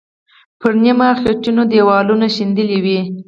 [0.59, 2.99] پر نیمه خټینو دیوالونو شیندلې وې.